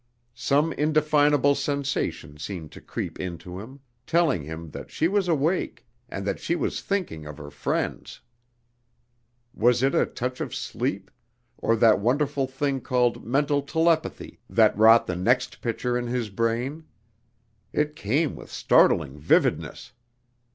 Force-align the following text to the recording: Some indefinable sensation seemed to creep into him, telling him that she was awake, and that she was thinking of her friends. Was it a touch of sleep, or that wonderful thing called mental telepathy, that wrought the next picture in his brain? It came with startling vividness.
Some 0.33 0.73
indefinable 0.73 1.53
sensation 1.53 2.39
seemed 2.39 2.71
to 2.71 2.81
creep 2.81 3.19
into 3.19 3.59
him, 3.59 3.81
telling 4.07 4.41
him 4.41 4.71
that 4.71 4.89
she 4.89 5.07
was 5.07 5.27
awake, 5.27 5.85
and 6.09 6.25
that 6.25 6.39
she 6.39 6.55
was 6.55 6.81
thinking 6.81 7.27
of 7.27 7.37
her 7.37 7.51
friends. 7.51 8.19
Was 9.53 9.83
it 9.83 9.93
a 9.93 10.07
touch 10.07 10.41
of 10.41 10.55
sleep, 10.55 11.11
or 11.59 11.75
that 11.75 11.99
wonderful 11.99 12.47
thing 12.47 12.81
called 12.81 13.23
mental 13.23 13.61
telepathy, 13.61 14.39
that 14.49 14.75
wrought 14.75 15.05
the 15.05 15.15
next 15.15 15.61
picture 15.61 15.95
in 15.95 16.07
his 16.07 16.31
brain? 16.31 16.85
It 17.71 17.95
came 17.95 18.35
with 18.35 18.49
startling 18.51 19.19
vividness. 19.19 19.91